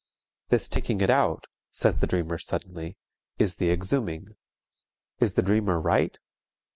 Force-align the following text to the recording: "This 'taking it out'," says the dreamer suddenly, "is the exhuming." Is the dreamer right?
"This 0.49 0.67
'taking 0.67 0.99
it 1.01 1.11
out'," 1.11 1.45
says 1.69 1.97
the 1.97 2.07
dreamer 2.07 2.39
suddenly, 2.39 2.97
"is 3.37 3.57
the 3.57 3.69
exhuming." 3.71 4.29
Is 5.19 5.33
the 5.33 5.43
dreamer 5.43 5.79
right? 5.79 6.17